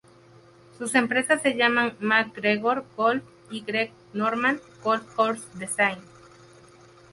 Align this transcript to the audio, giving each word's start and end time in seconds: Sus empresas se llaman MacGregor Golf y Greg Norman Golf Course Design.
Sus 0.79 0.95
empresas 0.95 1.43
se 1.43 1.55
llaman 1.55 1.95
MacGregor 1.99 2.85
Golf 2.97 3.23
y 3.51 3.61
Greg 3.61 3.91
Norman 4.13 4.59
Golf 4.81 5.03
Course 5.13 5.45
Design. 5.59 5.99